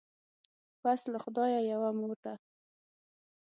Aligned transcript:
پس 0.81 0.99
له 1.11 1.17
خدایه 1.23 1.59
یوه 1.71 1.89
مور 1.99 2.11
ده 2.23 2.33